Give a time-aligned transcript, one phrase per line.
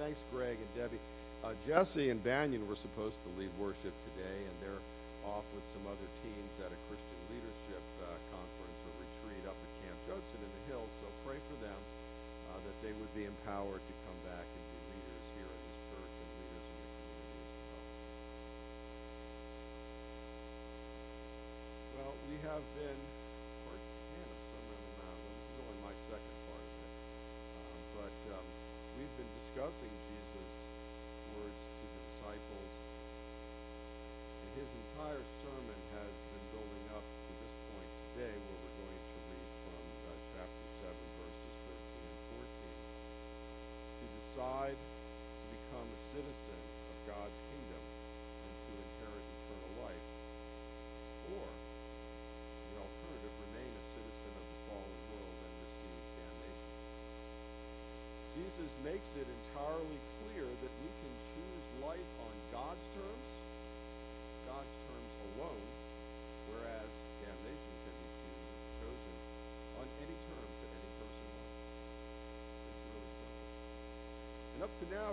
[0.00, 1.02] Thanks, Greg and Debbie.
[1.44, 4.82] Uh, Jesse and Banyan were supposed to lead worship today, and they're
[5.28, 9.70] off with some other teams at a Christian leadership uh, conference or retreat up at
[9.84, 10.90] Camp Judson in the hills.
[11.04, 14.78] So pray for them uh, that they would be empowered to come back and be
[14.96, 17.84] leaders here in this church and leaders in the community as well.
[22.00, 23.21] Well, we have been.
[29.62, 30.01] discussing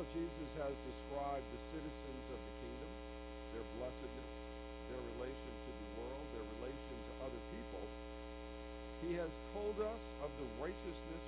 [0.10, 2.92] Jesus has described the citizens of the kingdom,
[3.54, 4.32] their blessedness,
[4.90, 7.84] their relation to the world, their relation to other people,
[9.06, 11.24] he has told us of the righteousness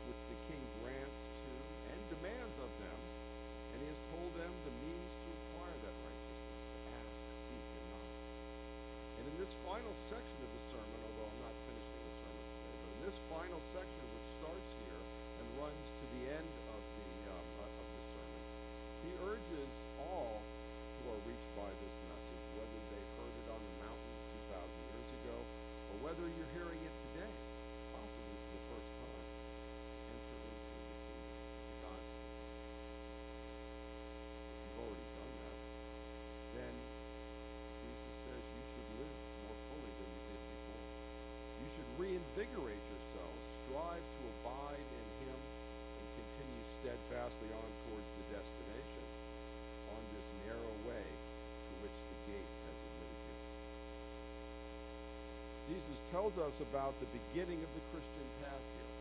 [56.32, 58.92] tells us about the beginning of the Christian path here.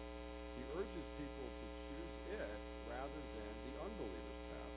[0.58, 2.58] He urges people to choose it
[2.90, 4.74] rather than the unbeliever's path.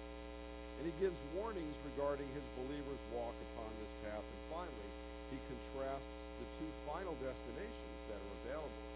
[0.78, 4.22] And he gives warnings regarding his believer's walk upon this path.
[4.22, 4.92] And finally,
[5.34, 8.93] he contrasts the two final destinations that are available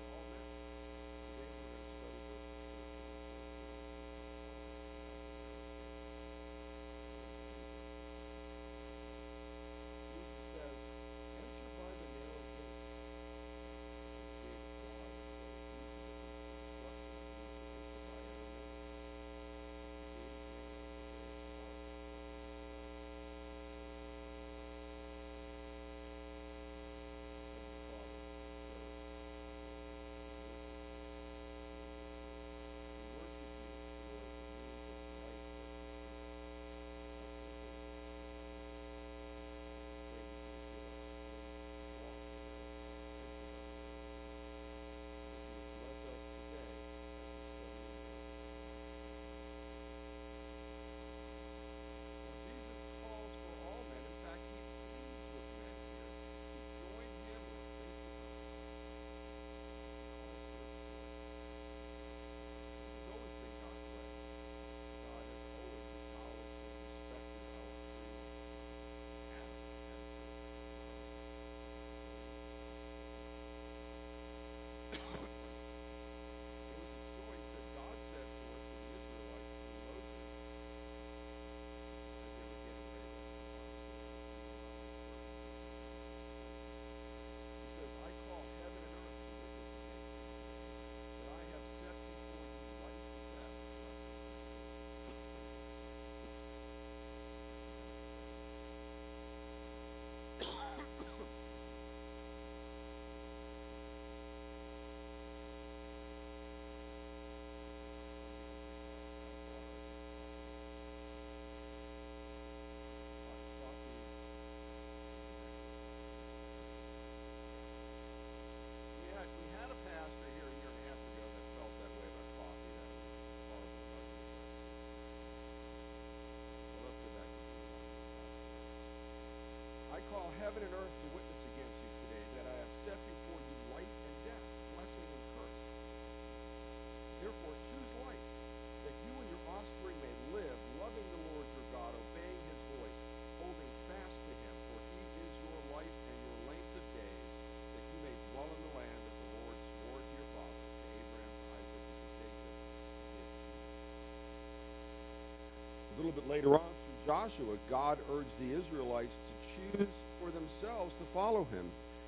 [157.06, 159.88] Joshua, God urged the Israelites to choose
[160.22, 161.66] for themselves to follow him.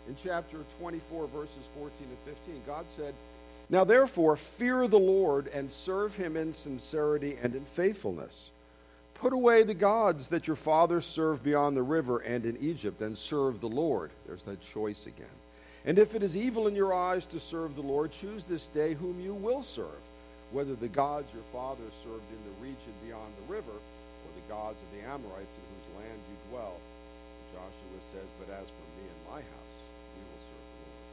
[0.07, 3.13] In chapter 24, verses 14 and 15, God said,
[3.69, 8.49] Now therefore, fear the Lord and serve him in sincerity and in faithfulness.
[9.15, 13.17] Put away the gods that your fathers served beyond the river and in Egypt, and
[13.17, 14.11] serve the Lord.
[14.25, 15.27] There's that choice again.
[15.85, 18.93] And if it is evil in your eyes to serve the Lord, choose this day
[18.93, 19.99] whom you will serve,
[20.51, 23.71] whether the gods your fathers served in the region beyond the river,
[24.49, 26.73] gods of the Amorites in whose land you dwell.
[27.53, 29.77] Joshua says, But as for me and my house,
[30.17, 31.05] we will serve the Lord.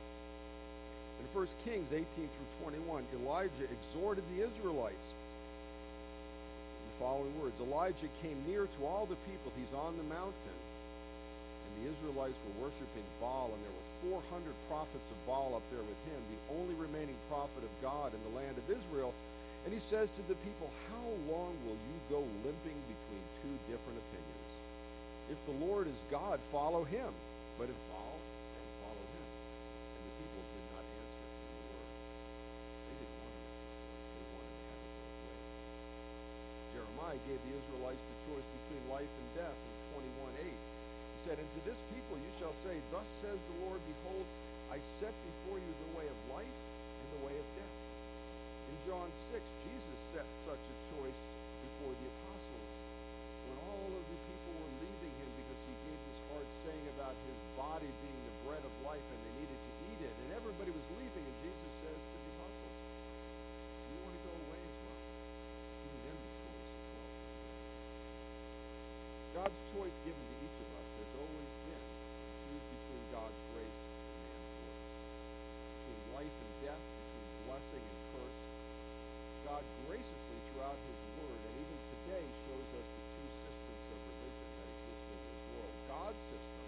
[1.20, 5.08] In 1 Kings 18 through 21, Elijah exhorted the Israelites
[6.80, 9.52] in the following words Elijah came near to all the people.
[9.60, 10.56] He's on the mountain.
[10.56, 15.84] And the Israelites were worshiping Baal, and there were 400 prophets of Baal up there
[15.84, 19.12] with him, the only remaining prophet of God in the land of Israel.
[19.68, 23.05] And he says to the people, How long will you go limping two
[23.66, 24.50] different opinions?
[25.26, 27.10] If the Lord is God, follow him.
[27.58, 29.26] But if Baal, then follow him.
[29.26, 31.90] And the people did not answer a word.
[32.86, 33.36] They didn't want.
[34.06, 35.50] They wanted to have it both ways.
[36.76, 40.46] Jeremiah gave the Israelites the choice between life and death in 21:8.
[40.46, 44.26] He said, And to this people you shall say, Thus says the Lord, Behold,
[44.70, 46.58] I set before you the way of life
[47.02, 47.76] and the way of death.
[48.70, 51.22] In John 6, Jesus set such a choice
[51.66, 52.55] before the apostles
[53.66, 57.38] all of the people were leaving him because he gave this hard saying about his
[57.58, 60.14] body being the bread of life and they needed to eat it.
[60.26, 62.76] And everybody was leaving, and Jesus says to the apostles,
[63.90, 65.02] you want to go away as well?
[65.82, 67.10] Giving them the choice as well.
[69.36, 73.78] God's choice given to each of us has always been to choose between God's grace
[73.82, 74.90] and man's works,
[75.76, 78.40] between life and death, between blessing and curse.
[79.46, 84.48] God graciously throughout his word and even today shows us the two systems of religion
[84.58, 85.76] that exist in this world.
[86.06, 86.66] God's system,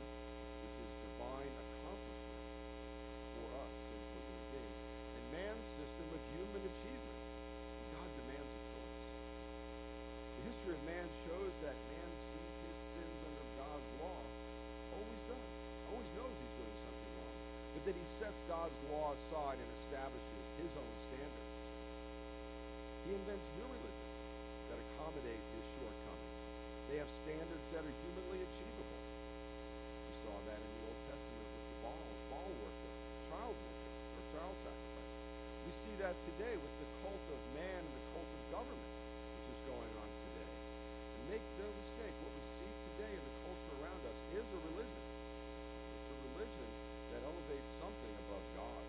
[0.67, 2.43] which is divine accomplishment
[3.39, 4.83] for us sinful human beings,
[5.15, 7.19] and man's system of human achievement.
[7.95, 8.99] God demands a choice.
[10.35, 14.23] The history of man shows that man sees his sins under God's law,
[14.99, 15.47] always does,
[15.87, 17.39] always knows he's doing something wrong,
[17.79, 21.55] but that he sets God's law aside and establishes his own standards.
[23.07, 24.19] He invents new religions
[24.67, 26.27] that accommodate his shortcomings.
[26.91, 28.99] They have standards that are humanly achievable.
[30.09, 32.01] We saw that in the Old Testament with the Baal,
[32.33, 32.95] Baal worship,
[33.29, 35.13] child worship, or child sacrifice.
[35.69, 38.93] We see that today with the cult of man and the cult of government,
[39.39, 40.51] which is going on today.
[40.51, 44.61] And make no mistake, what we see today in the culture around us is a
[44.73, 45.05] religion.
[45.95, 46.71] It's a religion
[47.15, 48.85] that elevates something above God.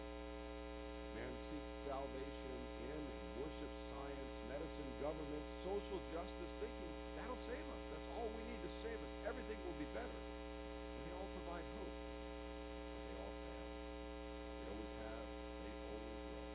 [1.19, 2.57] Man seeks salvation
[2.89, 7.83] in and worships science, medicine, government, social justice, thinking that'll save us.
[7.94, 9.11] That's all we need to save us.
[9.27, 10.19] Everything will be better.
[10.19, 11.95] And they all provide hope.
[11.97, 13.68] But they all fail.
[14.59, 15.27] They always have.
[15.59, 16.45] They always will.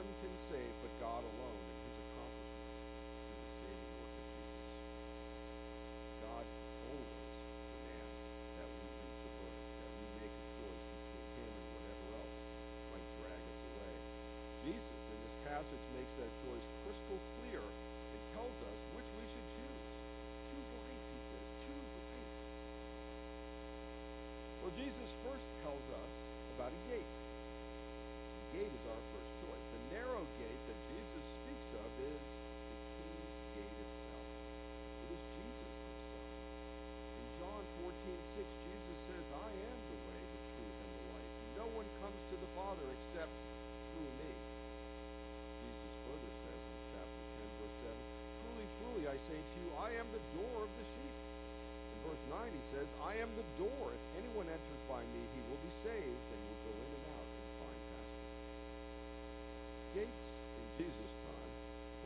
[0.00, 2.72] None can save but God alone and his accomplishment
[3.20, 4.64] through the saving work of Jesus.
[6.24, 6.46] God
[6.88, 7.28] always
[7.68, 8.16] demands
[8.56, 12.36] that we reach a that we make a choice between him and whatever else
[12.96, 13.92] might drag us away.
[14.64, 19.48] Jesus, in this passage, makes that choice crystal clear and tells us which we should
[19.52, 19.84] choose.
[20.48, 21.44] Choose life, he says.
[21.60, 22.32] Choose life.
[24.64, 26.12] Well, Jesus first tells us
[26.56, 27.12] about a gate.
[28.40, 29.66] The gate is our first choice.
[29.70, 34.26] The narrow gate that Jesus speaks of is the king's gate itself.
[35.06, 36.34] It is Jesus himself.
[37.14, 41.30] In John 14, 6, Jesus says, I am the way, the truth, and the life.
[41.62, 43.30] No one comes to the Father except
[43.94, 44.32] through me.
[45.62, 47.94] Jesus further says in chapter 10, verse 7,
[48.42, 51.16] Truly, truly, I say to you, I am the door of the sheep.
[51.90, 53.92] In verse 9, he says, I am the door.
[53.92, 57.28] If anyone enters by me, he will be saved and will go in and out
[57.28, 58.28] and find pasture.
[60.00, 61.52] Gates in Jesus' time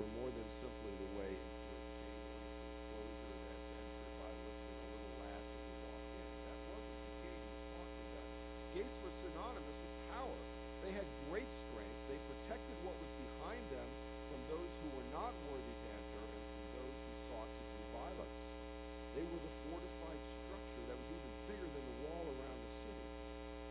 [0.02, 4.75] were more than simply the way into a chain link enclosure that's entered by lifting
[4.75, 6.30] a little latch and you walk in.
[6.42, 8.28] That wasn't the gate he was talking about.
[8.75, 10.38] Gates were synonymous with power.
[10.83, 12.00] They had great strength.
[12.11, 13.88] They protected what was behind them
[14.35, 17.80] from those who were not worthy to enter and from those who sought to do
[17.94, 18.38] violence.
[19.14, 23.06] They were the fortified structure that was even bigger than the wall around the city.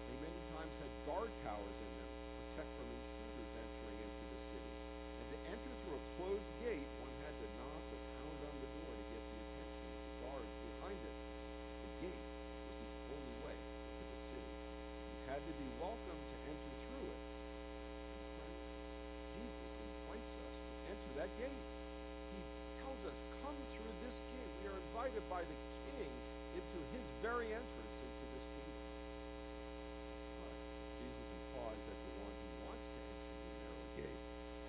[0.08, 4.40] They many times had guard towers in them to protect from intruders entering into the
[4.56, 4.74] city.
[5.20, 8.70] And to enter through a closed gate, one had to knock or pound on the
[8.72, 11.16] door to get the attention of the guards behind it.
[11.20, 14.54] The gate was the only way into the city.
[15.12, 17.20] You had to be welcome to enter through it.
[17.20, 18.64] And friends,
[19.36, 21.64] Jesus invites us to enter that gate.
[22.32, 22.42] He
[22.80, 24.52] tells us, come through this gate.
[24.64, 25.58] We are invited appointed by the
[25.94, 26.10] king
[26.58, 28.82] into his very entrance into this kingdom.
[30.42, 30.56] But
[30.98, 34.22] Jesus implies that the one who wants to enter the narrow gate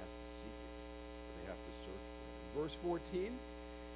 [0.04, 0.75] has to seek it.
[1.40, 2.35] They have to search for it.
[2.35, 3.31] In verse 14,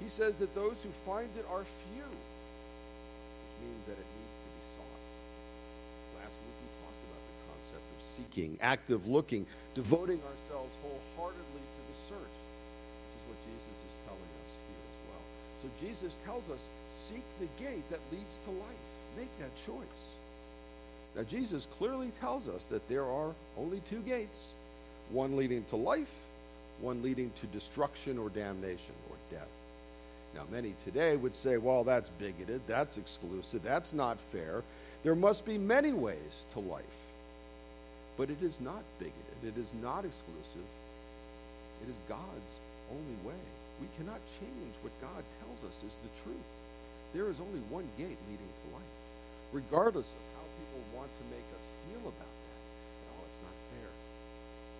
[0.03, 4.49] he says that those who find it are few, which means that it needs to
[4.55, 5.03] be sought.
[6.23, 11.81] Last week we talked about the concept of seeking, active looking, devoting ourselves wholeheartedly to
[11.91, 15.25] the search, which is what Jesus is telling us here as well.
[15.63, 16.63] So Jesus tells us,
[16.95, 18.85] seek the gate that leads to life.
[19.17, 20.03] Make that choice.
[21.17, 24.53] Now, Jesus clearly tells us that there are only two gates
[25.11, 26.13] one leading to life,
[26.81, 29.49] one leading to destruction or damnation or death.
[30.35, 34.63] Now, many today would say, well, that's bigoted, that's exclusive, that's not fair.
[35.03, 36.85] There must be many ways to life.
[38.17, 40.69] But it is not bigoted, it is not exclusive,
[41.83, 42.53] it is God's
[42.91, 43.43] only way.
[43.81, 46.51] We cannot change what God tells us is the truth.
[47.15, 48.95] There is only one gate leading to life,
[49.55, 52.61] regardless of how people want to make us feel about that.
[53.07, 53.91] Oh, it's not fair.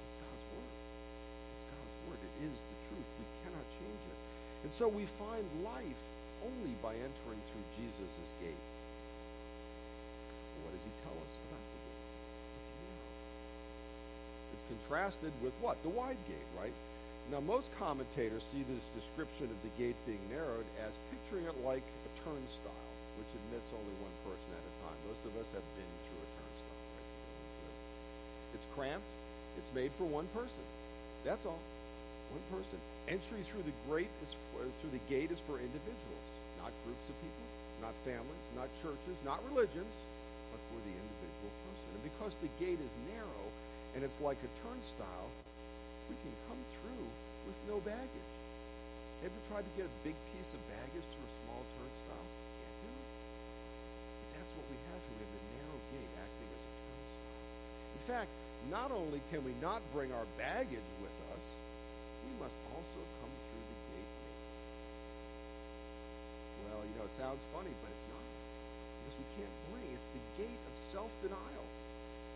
[0.03, 0.73] It's God's word.
[0.75, 2.21] It's God's word.
[2.27, 3.09] It is the truth.
[3.19, 4.19] We cannot change it.
[4.67, 6.03] And so we find life
[6.43, 8.65] only by entering through Jesus' gate.
[10.67, 12.05] What does he tell us about the gate?
[12.59, 13.15] It's narrow.
[14.55, 15.79] It's contrasted with what?
[15.87, 16.75] The wide gate, right?
[17.31, 21.85] Now, most commentators see this description of the gate being narrowed as picturing it like
[21.85, 22.89] a turnstile,
[23.21, 24.99] which admits only one person at a time.
[25.07, 26.83] Most of us have been through a turnstile.
[26.89, 27.79] Right?
[28.57, 29.13] It's cramped.
[29.61, 30.65] It's made for one person.
[31.23, 31.61] That's all.
[32.33, 32.79] One person.
[33.09, 36.27] Entry through the gate is for, through the gate is for individuals,
[36.61, 37.47] not groups of people,
[37.81, 39.95] not families, not churches, not religions,
[40.53, 41.89] but for the individual person.
[41.97, 43.45] And because the gate is narrow
[43.97, 45.31] and it's like a turnstile,
[46.13, 47.07] we can come through
[47.49, 48.33] with no baggage.
[49.25, 52.29] Have you tried to get a big piece of baggage through a small turnstile?
[52.29, 53.09] Can't do it.
[54.37, 55.17] That's what we have here.
[55.17, 57.33] We have the narrow gate acting as a turnstile.
[57.97, 58.31] In fact,
[58.69, 61.43] not only can we not bring our baggage with us,
[62.25, 64.45] we must also come through the gate naked.
[66.69, 68.27] Well, you know, it sounds funny, but it's not.
[68.99, 69.87] Because we can't bring.
[69.95, 71.67] It's the gate of self-denial.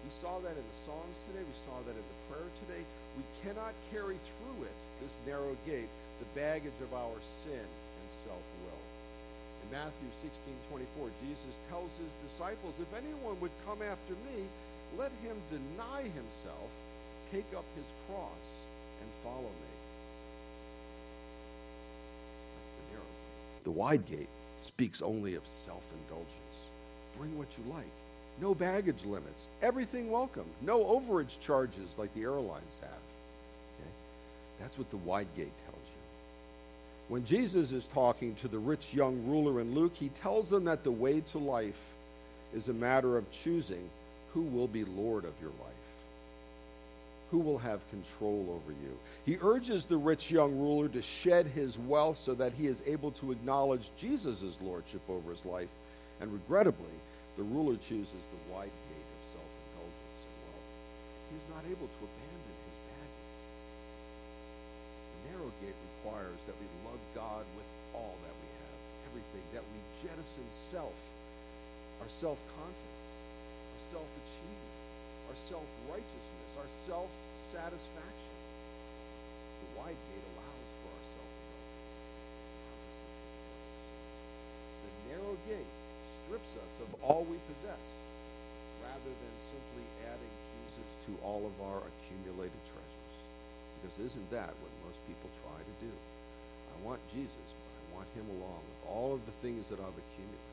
[0.06, 1.42] We saw that in the songs today.
[1.42, 2.82] We saw that in the prayer today.
[3.18, 5.90] We cannot carry through it, this narrow gate,
[6.22, 8.82] the baggage of our sin and self-will.
[9.66, 10.30] In Matthew 16,
[10.70, 14.46] 24, Jesus tells his disciples, If anyone would come after me,
[14.98, 16.70] let him deny himself,
[17.30, 18.46] take up his cross,
[19.02, 19.72] and follow me.
[23.62, 24.26] The wide gate
[24.74, 26.28] speaks only of self-indulgence.
[27.18, 27.84] Bring what you like
[28.40, 32.90] no baggage limits, everything welcome, no overage charges like the airlines have.
[32.90, 33.90] Okay?
[34.58, 37.08] That's what the wide gate tells you.
[37.08, 40.82] When Jesus is talking to the rich young ruler in Luke, he tells them that
[40.82, 41.94] the way to life
[42.54, 43.88] is a matter of choosing
[44.32, 45.81] who will be Lord of your life.
[47.32, 48.92] Who will have control over you?
[49.24, 53.10] He urges the rich young ruler to shed his wealth so that he is able
[53.12, 55.72] to acknowledge Jesus' lordship over his life.
[56.20, 56.92] And regrettably,
[57.40, 60.68] the ruler chooses the wide gate of self-indulgence and wealth.
[61.32, 63.32] He is not able to abandon his baggage.
[65.08, 69.64] The narrow gate requires that we love God with all that we have, everything, that
[69.72, 70.92] we jettison self,
[72.04, 73.08] our self-confidence,
[73.72, 74.76] our self-achievement,
[75.32, 76.31] our self-righteousness,
[76.62, 78.34] our self-satisfaction.
[79.58, 81.90] The wide gate allows for our self-indulgence.
[84.86, 85.72] The narrow gate
[86.22, 87.82] strips us of all we possess
[88.86, 93.14] rather than simply adding Jesus to all of our accumulated treasures.
[93.82, 95.90] Because isn't that what most people try to do?
[95.90, 99.98] I want Jesus, but I want him along with all of the things that I've
[99.98, 100.46] accumulated.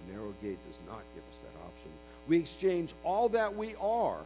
[0.00, 1.92] The narrow gate does not give us that option.
[2.32, 4.24] We exchange all that we are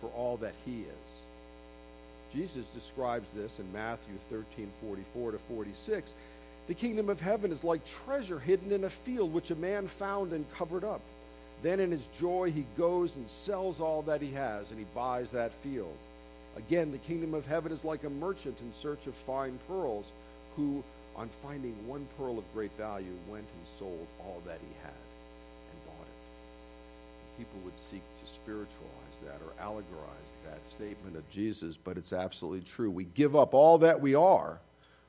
[0.00, 1.08] for all that he is.
[2.34, 6.12] Jesus describes this in Matthew 13, 44 to 46.
[6.66, 10.32] The kingdom of heaven is like treasure hidden in a field which a man found
[10.32, 11.00] and covered up.
[11.62, 15.30] Then in his joy he goes and sells all that he has and he buys
[15.30, 15.96] that field.
[16.56, 20.10] Again, the kingdom of heaven is like a merchant in search of fine pearls
[20.56, 20.82] who,
[21.16, 25.86] on finding one pearl of great value, went and sold all that he had and
[25.86, 27.38] bought it.
[27.38, 32.62] People would seek to spiritualize that or allegorize that statement of Jesus, but it's absolutely
[32.62, 32.90] true.
[32.90, 34.60] We give up all that we are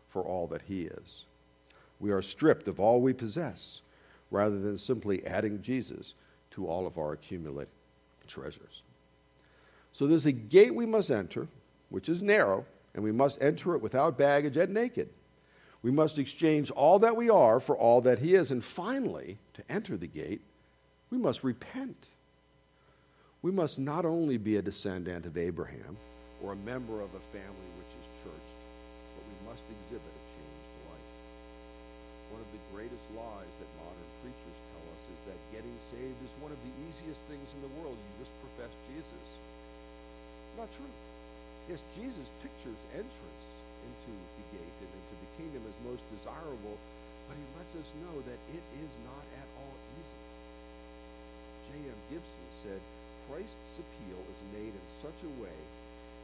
[0.09, 1.25] for all that he is.
[1.99, 3.81] We are stripped of all we possess
[4.31, 6.15] rather than simply adding Jesus
[6.51, 7.73] to all of our accumulated
[8.27, 8.83] treasures.
[9.91, 11.47] So there's a gate we must enter,
[11.89, 15.09] which is narrow, and we must enter it without baggage and naked.
[15.81, 18.51] We must exchange all that we are for all that He is.
[18.51, 20.41] And finally, to enter the gate,
[21.09, 22.09] we must repent.
[23.39, 25.95] We must not only be a descendant of Abraham
[26.43, 28.59] or a member of a family which is churched,
[29.15, 31.11] but we must exhibit a changed life.
[32.35, 36.43] One of the greatest lies that modern preachers tell us is that getting saved is
[36.43, 37.95] one of the easiest things in the world.
[37.95, 39.27] You just profess Jesus.
[40.59, 40.91] Not true.
[41.71, 43.45] Yes, Jesus pictures entrance
[43.87, 46.75] into the gate and into the kingdom as most desirable,
[47.31, 50.19] but he lets us know that it is not at all easy.
[51.71, 51.99] J.M.
[52.11, 52.83] Gibson said,
[53.29, 55.59] Christ's appeal is made in such a way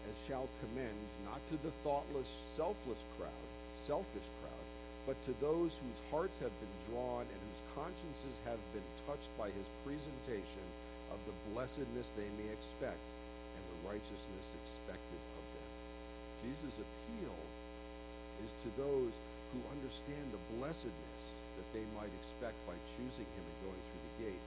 [0.09, 2.25] as shall commend not to the thoughtless,
[2.57, 3.47] selfless crowd,
[3.85, 4.67] selfish crowd,
[5.05, 9.53] but to those whose hearts have been drawn and whose consciences have been touched by
[9.53, 10.65] his presentation
[11.13, 13.05] of the blessedness they may expect
[13.53, 15.69] and the righteousness expected of them.
[16.41, 17.37] Jesus' appeal
[18.41, 19.13] is to those
[19.53, 21.21] who understand the blessedness
[21.61, 24.45] that they might expect by choosing him and going through the gate,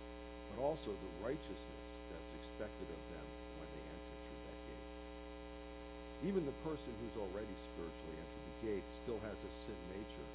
[0.51, 1.78] but also the righteousness
[2.59, 3.27] expected of them
[3.63, 4.91] when they enter through that gate.
[6.27, 10.31] Even the person who's already spiritually entered the gate still has a sin nature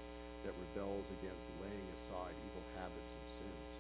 [0.47, 3.71] that rebels against laying aside evil habits and sins.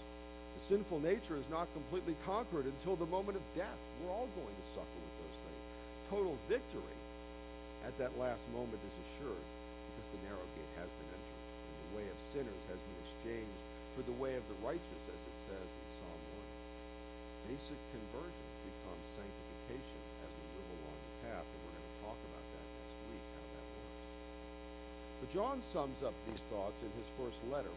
[0.59, 3.79] The sinful nature is not completely conquered until the moment of death.
[4.03, 5.63] We're all going to suffer with those things.
[6.11, 6.99] Total victory
[7.87, 9.47] at that last moment is assured
[9.87, 13.61] because the narrow gate has been entered, and the way of sinners has been exchanged
[13.95, 15.83] for the way of the righteous, as it says in
[17.53, 22.19] basic conversion becomes sanctification as we move along the path, and we're going to talk
[22.33, 24.01] about that next week, how that works.
[25.21, 27.75] But John sums up these thoughts in his first letter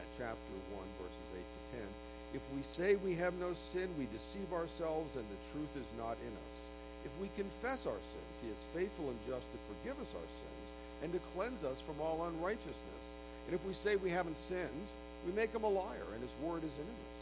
[0.00, 2.40] at chapter 1, verses 8 to 10.
[2.40, 6.16] If we say we have no sin, we deceive ourselves, and the truth is not
[6.24, 6.56] in us.
[7.04, 10.66] If we confess our sins, he is faithful and just to forgive us our sins
[11.04, 13.04] and to cleanse us from all unrighteousness.
[13.44, 14.88] And if we say we haven't sinned,
[15.28, 17.15] we make him a liar, and his word is in us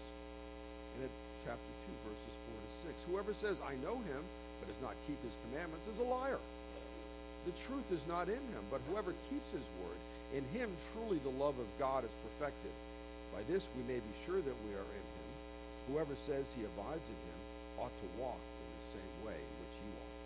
[1.44, 3.04] chapter 2, verses 4 to 6.
[3.12, 4.22] Whoever says, I know him,
[4.60, 6.40] but does not keep his commandments, is a liar.
[7.44, 10.00] The truth is not in him, but whoever keeps his word,
[10.32, 12.72] in him truly the love of God is perfected.
[13.36, 15.28] By this we may be sure that we are in him.
[15.92, 17.40] Whoever says he abides in him
[17.76, 20.24] ought to walk in the same way in which he walked.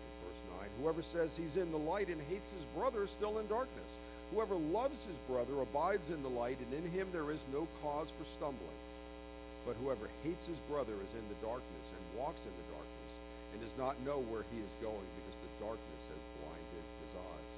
[0.00, 3.36] In verse 9, whoever says he's in the light and hates his brother is still
[3.38, 3.90] in darkness.
[4.32, 8.08] Whoever loves his brother abides in the light, and in him there is no cause
[8.16, 8.80] for stumbling.
[9.64, 13.12] But whoever hates his brother is in the darkness and walks in the darkness
[13.52, 17.54] and does not know where he is going because the darkness has blinded his eyes.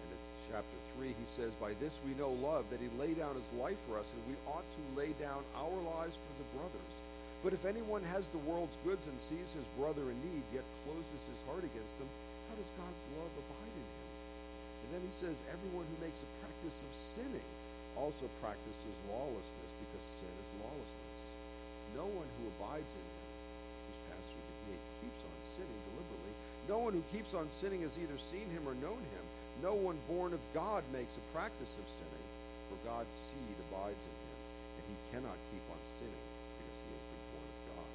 [0.00, 3.36] And in chapter 3, he says, By this we know love, that he laid down
[3.36, 6.94] his life for us, and we ought to lay down our lives for the brothers.
[7.44, 11.22] But if anyone has the world's goods and sees his brother in need, yet closes
[11.28, 12.08] his heart against him,
[12.48, 14.04] how does God's love abide in him?
[14.80, 17.50] And then he says, Everyone who makes a practice of sinning
[18.00, 21.20] also practices lawlessness because sin is lawlessness.
[21.94, 23.24] No one who abides in him,
[23.84, 26.34] who's passed through the gate, keeps on sinning deliberately.
[26.66, 29.24] No one who keeps on sinning has either seen him or known him.
[29.62, 32.28] No one born of God makes a practice of sinning,
[32.72, 34.38] for God's seed abides in him,
[34.74, 36.26] and he cannot keep on sinning
[36.58, 37.90] because he has been born of God.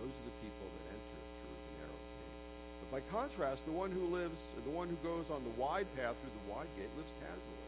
[0.00, 2.38] Those are the people that enter through the narrow gate.
[2.80, 6.16] But by contrast, the one who lives, the one who goes on the wide path
[6.16, 7.66] through the wide gate lives casually.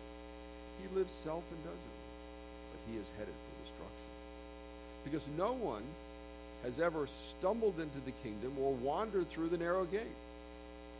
[0.80, 1.93] He lives self-indulgently, but
[2.90, 4.10] he is headed for destruction.
[5.04, 5.82] Because no one
[6.64, 10.18] has ever stumbled into the kingdom or wandered through the narrow gate.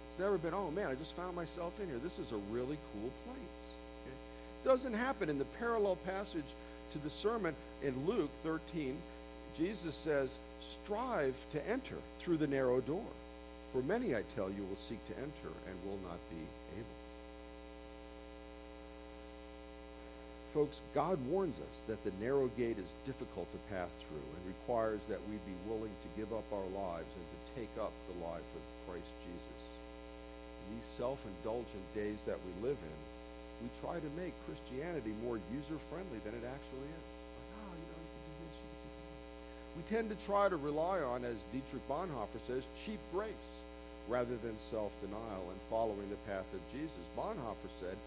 [0.09, 1.99] It's never been, oh man, I just found myself in here.
[1.99, 3.61] This is a really cool place.
[4.05, 4.17] Okay?
[4.65, 6.45] Doesn't happen in the parallel passage
[6.93, 8.97] to the sermon in Luke 13.
[9.57, 13.05] Jesus says, strive to enter through the narrow door.
[13.73, 16.37] For many, I tell you, will seek to enter and will not be
[16.77, 16.87] able.
[20.55, 25.03] Folks, God warns us that the narrow gate is difficult to pass through and requires
[25.11, 28.47] that we be willing to give up our lives and to take up the life
[28.55, 29.61] of Christ Jesus.
[30.63, 32.99] In these self-indulgent days that we live in,
[33.67, 37.07] we try to make Christianity more user-friendly than it actually is.
[37.59, 37.75] Oh.
[39.75, 43.59] We tend to try to rely on, as Dietrich Bonhoeffer says, cheap grace
[44.07, 47.03] rather than self-denial and following the path of Jesus.
[47.19, 47.99] Bonhoeffer said,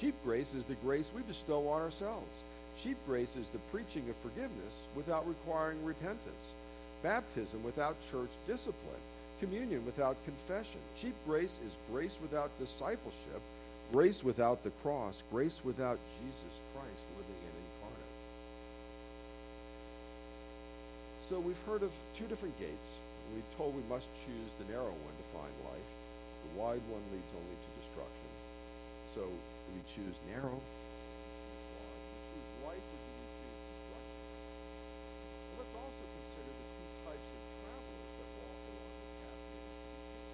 [0.00, 2.42] Cheap grace is the grace we bestow on ourselves.
[2.82, 6.52] Cheap grace is the preaching of forgiveness without requiring repentance.
[7.02, 9.00] Baptism without church discipline.
[9.40, 10.80] Communion without confession.
[11.00, 13.40] Cheap grace is grace without discipleship.
[13.90, 15.22] Grace without the cross.
[15.32, 18.12] Grace without Jesus Christ living and incarnate.
[21.30, 22.88] So we've heard of two different gates.
[23.34, 25.90] We've told we must choose the narrow one to find life.
[26.44, 28.28] The wide one leads only to destruction.
[29.16, 29.24] So
[29.74, 30.58] we choose narrow?
[30.58, 30.62] We
[32.26, 34.22] choose life or do we choose destruction?
[35.46, 39.76] Well, let's also consider the two types of travelers that walk along the path leading
[39.76, 40.26] to the king.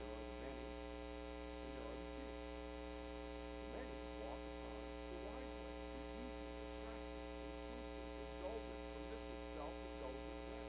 [0.00, 2.30] There are the many, and there are the few.
[2.30, 10.64] The many walk upon the wide way, the easy, attractive, inclusive, indulgent, permissive, self-indulgent way.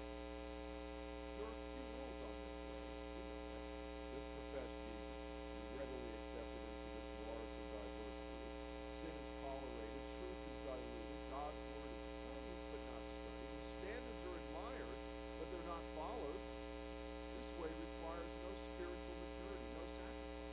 [1.35, 2.83] There are few rules on this way.
[3.11, 3.67] We know that.
[4.11, 5.11] Just profess Jesus.
[5.51, 8.51] You're readily accepted into this large and diverse group.
[9.01, 10.03] Sin is tolerated.
[10.19, 11.19] Truth is diluted.
[11.31, 13.51] God's word is praised but not studied.
[13.51, 14.99] The standards are admired,
[15.39, 16.43] but they're not followed.
[17.31, 20.51] This way requires no spiritual maturity, no sacrifice.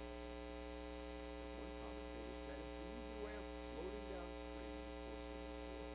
[1.29, 5.39] As one commentator said, it's the easy way of floating downstream in the course of
[5.43, 5.91] this world.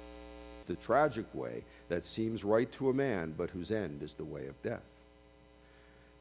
[0.60, 4.24] It's the tragic way that seems right to a man, but whose end is the
[4.24, 4.82] way of death.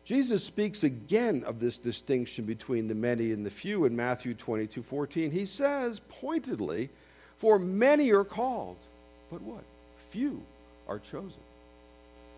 [0.04, 4.82] Jesus speaks again of this distinction between the many and the few in Matthew 22
[4.82, 5.30] 14.
[5.30, 6.90] He says pointedly,
[7.38, 8.76] For many are called,
[9.30, 9.64] but what?
[10.10, 10.42] Few
[10.86, 11.40] are chosen.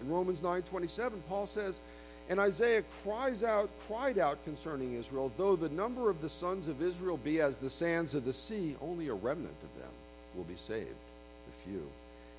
[0.00, 1.81] In Romans 9 27, Paul says,
[2.29, 6.81] And Isaiah cries out, cried out concerning Israel, though the number of the sons of
[6.81, 9.90] Israel be as the sands of the sea, only a remnant of them
[10.37, 11.83] will be saved, the few.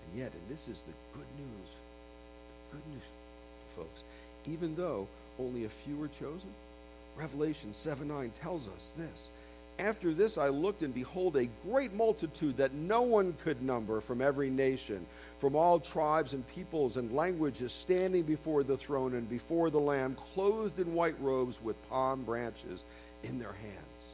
[0.05, 1.69] And yet, and this is the good news,
[2.71, 3.03] the good news,
[3.75, 4.03] folks,
[4.47, 5.07] even though
[5.39, 6.49] only a few were chosen?
[7.17, 9.29] Revelation 7 9 tells us this.
[9.77, 14.21] After this I looked, and behold, a great multitude that no one could number from
[14.21, 15.05] every nation,
[15.39, 20.15] from all tribes and peoples and languages, standing before the throne and before the Lamb,
[20.33, 22.83] clothed in white robes with palm branches
[23.23, 24.09] in their hands.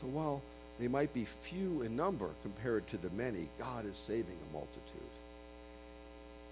[0.00, 0.42] So while
[0.82, 5.14] they might be few in number compared to the many, God is saving a multitude.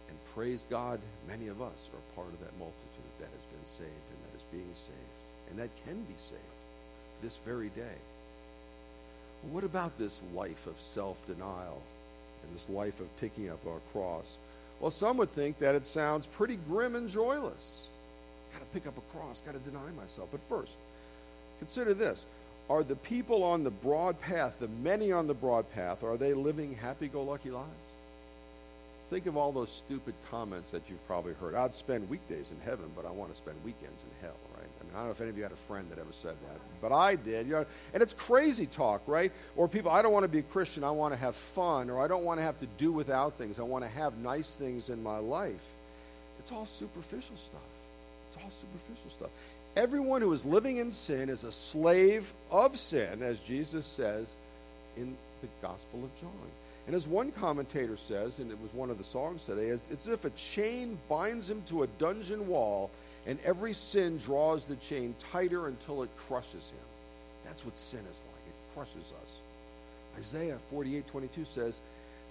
[0.08, 3.90] And praise God, many of us are part of that multitude that has been saved
[3.90, 6.40] and that is being saved and that can be saved
[7.22, 7.98] this very day.
[9.50, 11.82] What about this life of self denial
[12.44, 14.36] and this life of picking up our cross?
[14.78, 17.82] Well, some would think that it sounds pretty grim and joyless.
[18.52, 20.28] Got to pick up a cross, got to deny myself.
[20.30, 20.74] But first,
[21.58, 22.26] consider this.
[22.70, 26.34] Are the people on the broad path, the many on the broad path, are they
[26.34, 27.68] living happy go lucky lives?
[29.10, 31.56] Think of all those stupid comments that you've probably heard.
[31.56, 34.68] I'd spend weekdays in heaven, but I want to spend weekends in hell, right?
[34.80, 36.36] I mean, I don't know if any of you had a friend that ever said
[36.48, 37.46] that, but I did.
[37.46, 39.32] You know, and it's crazy talk, right?
[39.56, 40.84] Or people, I don't want to be a Christian.
[40.84, 43.58] I want to have fun, or I don't want to have to do without things.
[43.58, 45.66] I want to have nice things in my life.
[46.38, 47.60] It's all superficial stuff.
[48.28, 49.30] It's all superficial stuff.
[49.76, 54.34] Everyone who is living in sin is a slave of sin, as Jesus says
[54.96, 56.32] in the Gospel of John.
[56.86, 60.08] And as one commentator says, and it was one of the songs today, it's as
[60.08, 62.90] if a chain binds him to a dungeon wall,
[63.26, 66.86] and every sin draws the chain tighter until it crushes him.
[67.44, 68.42] That's what sin is like.
[68.48, 69.30] It crushes us.
[70.18, 71.80] Isaiah 48 22 says,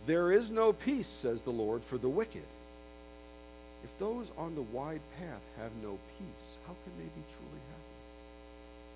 [0.05, 2.43] There is no peace, says the Lord, for the wicked.
[3.89, 7.97] If those on the wide path have no peace, how can they be truly happy?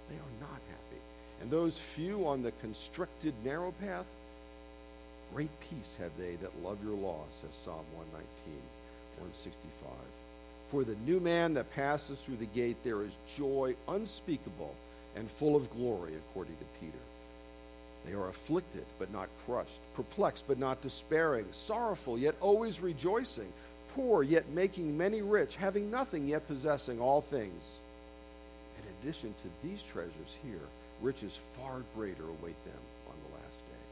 [0.09, 1.01] They are not happy.
[1.41, 4.05] And those few on the constricted narrow path,
[5.33, 8.21] Great peace have they that love your law, says Psalm 119,
[9.17, 9.89] 165.
[10.69, 14.75] For the new man that passes through the gate, there is joy unspeakable
[15.15, 17.03] and full of glory, according to Peter.
[18.05, 23.51] They are afflicted, but not crushed, perplexed, but not despairing, sorrowful, yet always rejoicing,
[23.95, 27.77] poor, yet making many rich, having nothing, yet possessing all things.
[28.77, 30.67] In addition to these treasures here,
[31.01, 33.85] riches far greater await them on the last day.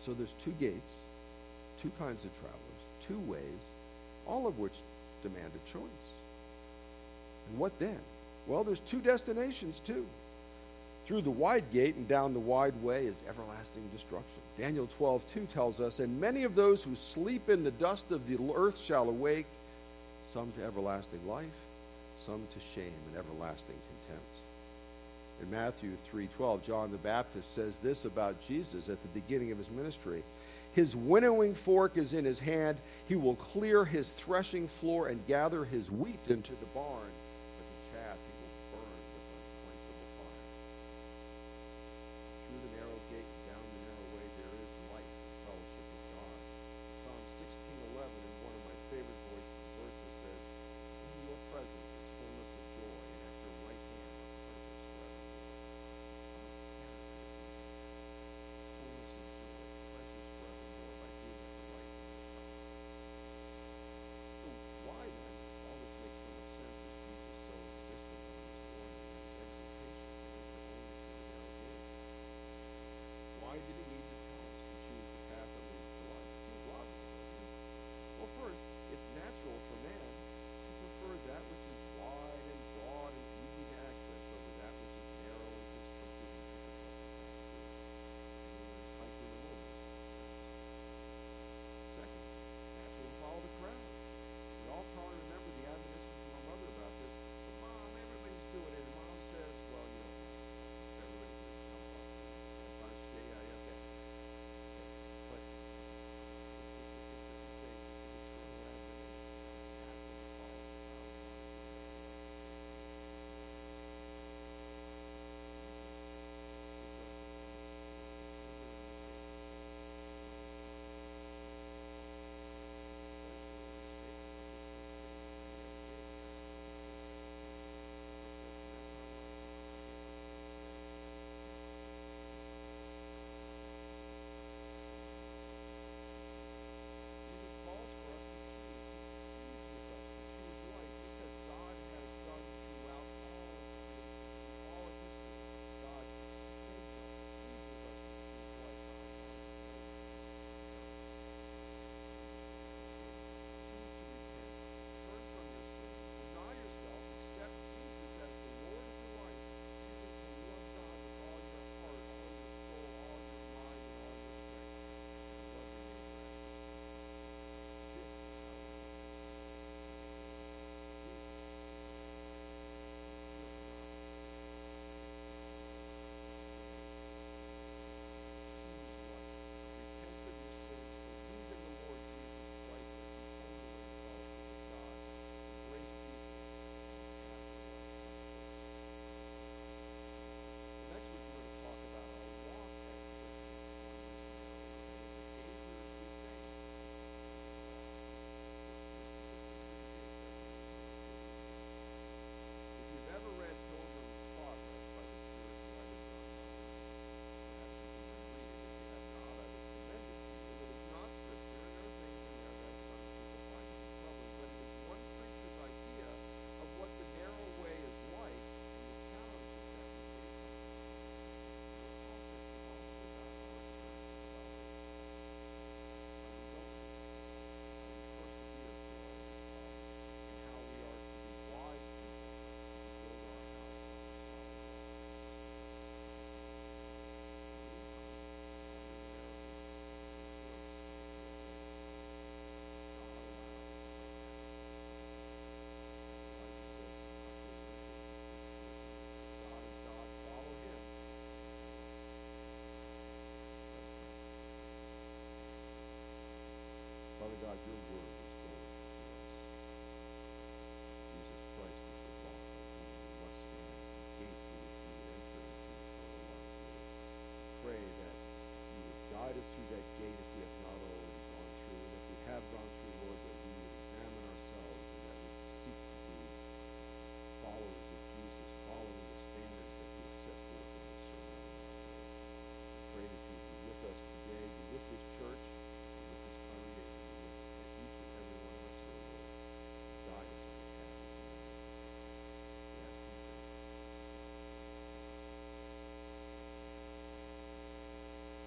[0.00, 0.92] So there's two gates,
[1.78, 2.60] two kinds of travelers,
[3.06, 3.60] two ways,
[4.26, 4.74] all of which
[5.22, 6.06] demand a choice.
[7.50, 7.98] And what then?
[8.46, 10.06] Well, there's two destinations too.
[11.06, 14.42] Through the wide gate and down the wide way is everlasting destruction.
[14.58, 18.26] Daniel 12, 2 tells us, And many of those who sleep in the dust of
[18.28, 19.46] the earth shall awake,
[20.30, 21.46] some to everlasting life,
[22.24, 24.26] some to shame and everlasting contempt.
[25.42, 29.70] In Matthew 3:12, John the Baptist says this about Jesus at the beginning of his
[29.70, 30.22] ministry.
[30.74, 32.78] His winnowing fork is in his hand.
[33.08, 37.10] He will clear his threshing floor and gather his wheat into the barn